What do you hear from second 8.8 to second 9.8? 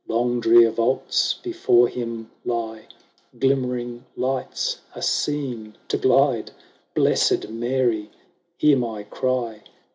cry